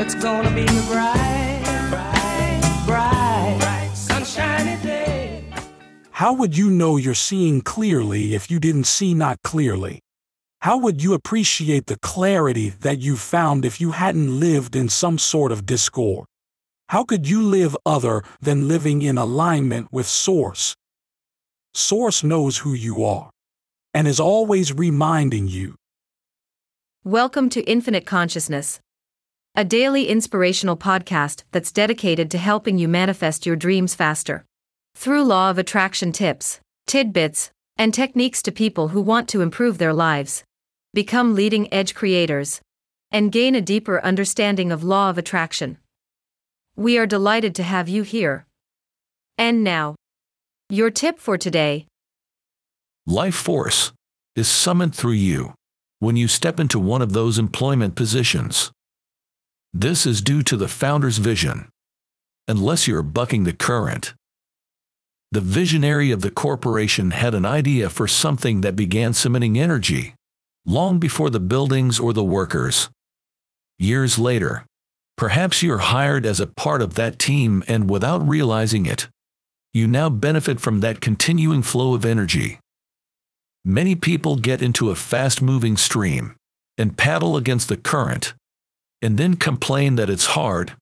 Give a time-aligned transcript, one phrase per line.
[0.00, 1.60] It's gonna be a bright,
[1.90, 5.42] bright, bright, sunshiny day.
[6.12, 9.98] How would you know you're seeing clearly if you didn't see not clearly?
[10.60, 15.18] How would you appreciate the clarity that you found if you hadn't lived in some
[15.18, 16.26] sort of discord?
[16.90, 20.76] How could you live other than living in alignment with Source?
[21.74, 23.30] Source knows who you are
[23.92, 25.74] and is always reminding you.
[27.02, 28.78] Welcome to Infinite Consciousness
[29.58, 34.44] a daily inspirational podcast that's dedicated to helping you manifest your dreams faster.
[34.94, 39.92] Through law of attraction tips, tidbits, and techniques to people who want to improve their
[39.92, 40.44] lives,
[40.94, 42.60] become leading edge creators,
[43.10, 45.78] and gain a deeper understanding of law of attraction.
[46.76, 48.46] We are delighted to have you here.
[49.36, 49.96] And now,
[50.68, 51.88] your tip for today
[53.08, 53.92] Life force
[54.36, 55.54] is summoned through you
[55.98, 58.70] when you step into one of those employment positions.
[59.74, 61.68] This is due to the founder's vision.
[62.46, 64.14] Unless you're bucking the current.
[65.30, 70.14] The visionary of the corporation had an idea for something that began summoning energy,
[70.64, 72.88] long before the buildings or the workers.
[73.78, 74.64] Years later,
[75.18, 79.08] perhaps you're hired as a part of that team and without realizing it,
[79.74, 82.58] you now benefit from that continuing flow of energy.
[83.66, 86.36] Many people get into a fast moving stream
[86.78, 88.32] and paddle against the current,
[89.00, 90.74] and then complain that it's hard,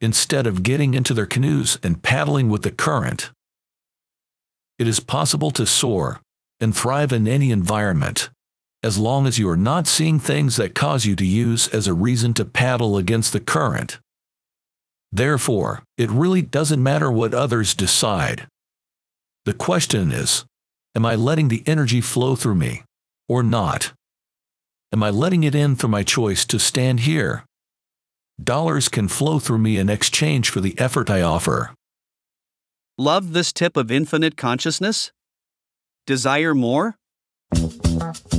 [0.00, 3.30] instead of getting into their canoes and paddling with the current.
[4.78, 6.20] It is possible to soar
[6.60, 8.30] and thrive in any environment,
[8.82, 11.94] as long as you are not seeing things that cause you to use as a
[11.94, 13.98] reason to paddle against the current.
[15.12, 18.46] Therefore, it really doesn't matter what others decide.
[19.44, 20.44] The question is,
[20.94, 22.82] am I letting the energy flow through me,
[23.28, 23.92] or not?
[24.94, 27.44] Am I letting it in through my choice to stand here?
[28.40, 31.74] Dollars can flow through me in exchange for the effort I offer.
[32.96, 35.10] Love this tip of infinite consciousness?
[36.06, 36.94] Desire more?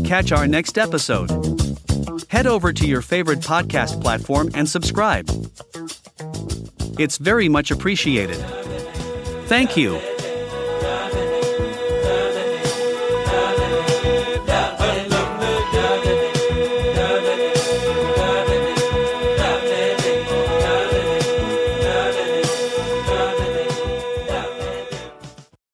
[0.06, 1.30] Catch our next episode.
[2.30, 5.30] Head over to your favorite podcast platform and subscribe.
[6.98, 8.38] It's very much appreciated.
[9.50, 10.00] Thank you.